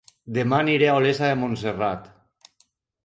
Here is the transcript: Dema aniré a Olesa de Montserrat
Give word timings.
Dema 0.37 0.61
aniré 0.63 0.87
a 0.93 0.95
Olesa 1.01 1.29
de 1.33 1.37
Montserrat 1.43 2.11